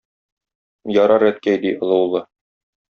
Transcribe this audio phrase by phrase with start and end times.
[0.97, 2.25] Ярар, әткәй,- ди олы улы.